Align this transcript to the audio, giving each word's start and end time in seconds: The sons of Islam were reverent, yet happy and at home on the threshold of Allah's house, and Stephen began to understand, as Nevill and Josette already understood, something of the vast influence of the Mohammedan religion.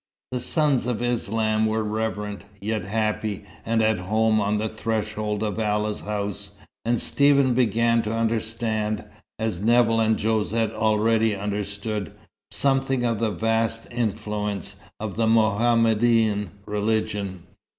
The 0.31 0.39
sons 0.39 0.87
of 0.87 0.99
Islam 1.03 1.67
were 1.67 1.83
reverent, 1.83 2.43
yet 2.59 2.83
happy 2.85 3.45
and 3.63 3.83
at 3.83 3.99
home 3.99 4.41
on 4.41 4.57
the 4.57 4.67
threshold 4.67 5.43
of 5.43 5.59
Allah's 5.59 5.99
house, 5.99 6.55
and 6.83 6.99
Stephen 6.99 7.53
began 7.53 8.01
to 8.01 8.11
understand, 8.11 9.03
as 9.37 9.61
Nevill 9.61 9.99
and 9.99 10.19
Josette 10.19 10.73
already 10.73 11.35
understood, 11.35 12.13
something 12.49 13.05
of 13.05 13.19
the 13.19 13.29
vast 13.29 13.85
influence 13.91 14.77
of 14.99 15.17
the 15.17 15.27
Mohammedan 15.27 16.49
religion. 16.65 17.43